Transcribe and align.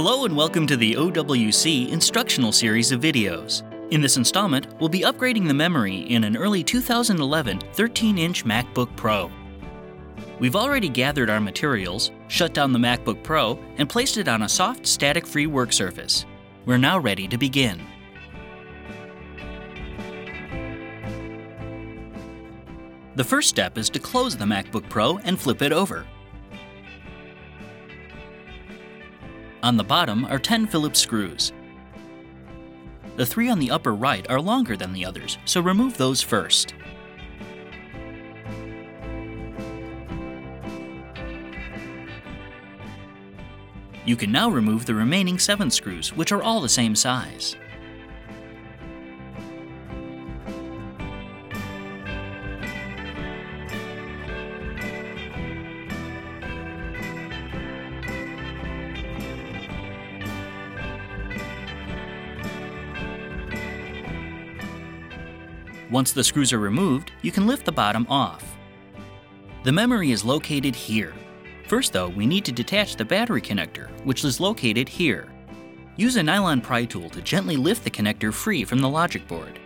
Hello 0.00 0.24
and 0.24 0.36
welcome 0.36 0.64
to 0.68 0.76
the 0.76 0.94
OWC 0.94 1.88
instructional 1.88 2.52
series 2.52 2.92
of 2.92 3.00
videos. 3.00 3.64
In 3.90 4.00
this 4.00 4.16
installment, 4.16 4.68
we'll 4.78 4.88
be 4.88 5.00
upgrading 5.00 5.48
the 5.48 5.54
memory 5.54 6.02
in 6.02 6.22
an 6.22 6.36
early 6.36 6.62
2011 6.62 7.58
13 7.72 8.16
inch 8.16 8.44
MacBook 8.44 8.94
Pro. 8.94 9.28
We've 10.38 10.54
already 10.54 10.88
gathered 10.88 11.28
our 11.28 11.40
materials, 11.40 12.12
shut 12.28 12.54
down 12.54 12.72
the 12.72 12.78
MacBook 12.78 13.24
Pro, 13.24 13.58
and 13.78 13.88
placed 13.88 14.18
it 14.18 14.28
on 14.28 14.42
a 14.42 14.48
soft, 14.48 14.86
static 14.86 15.26
free 15.26 15.48
work 15.48 15.72
surface. 15.72 16.26
We're 16.64 16.78
now 16.78 17.00
ready 17.00 17.26
to 17.26 17.36
begin. 17.36 17.84
The 23.16 23.24
first 23.24 23.48
step 23.48 23.76
is 23.76 23.90
to 23.90 23.98
close 23.98 24.36
the 24.36 24.44
MacBook 24.44 24.88
Pro 24.88 25.18
and 25.24 25.40
flip 25.40 25.60
it 25.60 25.72
over. 25.72 26.06
On 29.68 29.76
the 29.76 29.84
bottom 29.84 30.24
are 30.24 30.38
10 30.38 30.66
Phillips 30.68 30.98
screws. 30.98 31.52
The 33.16 33.26
three 33.26 33.50
on 33.50 33.58
the 33.58 33.70
upper 33.70 33.94
right 33.94 34.26
are 34.30 34.40
longer 34.40 34.78
than 34.78 34.94
the 34.94 35.04
others, 35.04 35.36
so 35.44 35.60
remove 35.60 35.98
those 35.98 36.22
first. 36.22 36.72
You 44.06 44.16
can 44.16 44.32
now 44.32 44.48
remove 44.48 44.86
the 44.86 44.94
remaining 44.94 45.38
7 45.38 45.70
screws, 45.70 46.16
which 46.16 46.32
are 46.32 46.42
all 46.42 46.62
the 46.62 46.68
same 46.70 46.96
size. 46.96 47.54
Once 65.90 66.12
the 66.12 66.22
screws 66.22 66.52
are 66.52 66.58
removed, 66.58 67.12
you 67.22 67.32
can 67.32 67.46
lift 67.46 67.64
the 67.64 67.72
bottom 67.72 68.06
off. 68.10 68.56
The 69.64 69.72
memory 69.72 70.10
is 70.10 70.24
located 70.24 70.74
here. 70.74 71.14
First 71.66 71.92
though, 71.92 72.08
we 72.08 72.26
need 72.26 72.44
to 72.44 72.52
detach 72.52 72.96
the 72.96 73.04
battery 73.04 73.40
connector, 73.40 73.88
which 74.04 74.24
is 74.24 74.40
located 74.40 74.88
here. 74.88 75.28
Use 75.96 76.16
a 76.16 76.22
nylon 76.22 76.60
pry 76.60 76.84
tool 76.84 77.10
to 77.10 77.22
gently 77.22 77.56
lift 77.56 77.84
the 77.84 77.90
connector 77.90 78.32
free 78.32 78.64
from 78.64 78.80
the 78.80 78.88
logic 78.88 79.26
board. 79.26 79.58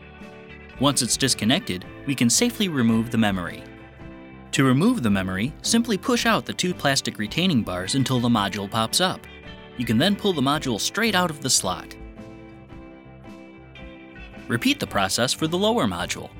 Once 0.80 1.02
it's 1.02 1.16
disconnected, 1.16 1.84
we 2.06 2.14
can 2.14 2.30
safely 2.30 2.68
remove 2.68 3.10
the 3.10 3.18
memory. 3.18 3.62
To 4.52 4.64
remove 4.64 5.02
the 5.02 5.10
memory, 5.10 5.52
simply 5.62 5.98
push 5.98 6.26
out 6.26 6.44
the 6.44 6.52
two 6.52 6.72
plastic 6.72 7.18
retaining 7.18 7.62
bars 7.62 7.94
until 7.94 8.20
the 8.20 8.28
module 8.28 8.70
pops 8.70 9.00
up. 9.00 9.26
You 9.76 9.84
can 9.84 9.98
then 9.98 10.16
pull 10.16 10.32
the 10.32 10.42
module 10.42 10.80
straight 10.80 11.14
out 11.14 11.30
of 11.30 11.40
the 11.40 11.50
slot. 11.50 11.96
Repeat 14.48 14.80
the 14.80 14.86
process 14.86 15.32
for 15.32 15.46
the 15.46 15.58
lower 15.58 15.86
module. 15.86 16.30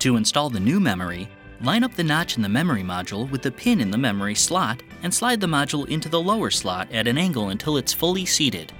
To 0.00 0.16
install 0.16 0.50
the 0.50 0.58
new 0.58 0.80
memory, 0.80 1.28
line 1.60 1.84
up 1.84 1.94
the 1.94 2.02
notch 2.02 2.36
in 2.36 2.42
the 2.42 2.48
memory 2.48 2.82
module 2.82 3.30
with 3.30 3.42
the 3.42 3.52
pin 3.52 3.80
in 3.80 3.90
the 3.90 3.98
memory 3.98 4.34
slot 4.34 4.82
and 5.04 5.14
slide 5.14 5.40
the 5.40 5.46
module 5.46 5.88
into 5.88 6.08
the 6.08 6.20
lower 6.20 6.50
slot 6.50 6.90
at 6.90 7.06
an 7.06 7.16
angle 7.16 7.50
until 7.50 7.76
it's 7.76 7.92
fully 7.92 8.26
seated. 8.26 8.72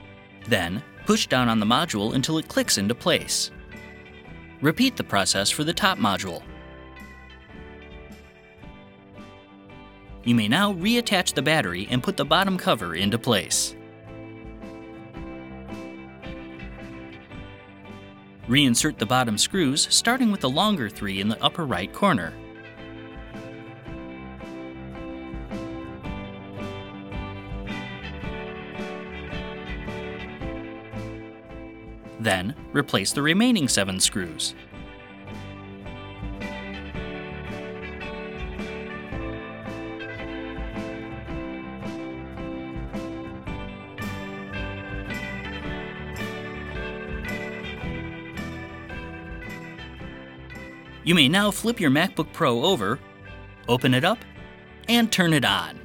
Then, 0.48 0.82
push 1.06 1.28
down 1.28 1.48
on 1.48 1.60
the 1.60 1.66
module 1.66 2.14
until 2.14 2.38
it 2.38 2.48
clicks 2.48 2.78
into 2.78 2.94
place. 2.94 3.52
Repeat 4.60 4.96
the 4.96 5.04
process 5.04 5.48
for 5.48 5.62
the 5.62 5.72
top 5.72 5.98
module. 5.98 6.42
You 10.24 10.36
may 10.36 10.46
now 10.46 10.72
reattach 10.74 11.34
the 11.34 11.42
battery 11.42 11.88
and 11.90 12.02
put 12.02 12.16
the 12.16 12.24
bottom 12.24 12.56
cover 12.56 12.94
into 12.94 13.18
place. 13.18 13.74
Reinsert 18.48 18.98
the 18.98 19.06
bottom 19.06 19.36
screws, 19.36 19.88
starting 19.90 20.30
with 20.30 20.40
the 20.40 20.50
longer 20.50 20.88
three 20.88 21.20
in 21.20 21.28
the 21.28 21.42
upper 21.42 21.64
right 21.64 21.92
corner. 21.92 22.32
Then, 32.20 32.54
replace 32.72 33.12
the 33.12 33.22
remaining 33.22 33.66
seven 33.66 33.98
screws. 33.98 34.54
You 51.04 51.16
may 51.16 51.28
now 51.28 51.50
flip 51.50 51.80
your 51.80 51.90
MacBook 51.90 52.32
Pro 52.32 52.62
over, 52.64 52.98
open 53.68 53.92
it 53.92 54.04
up, 54.04 54.18
and 54.88 55.10
turn 55.10 55.32
it 55.32 55.44
on. 55.44 55.80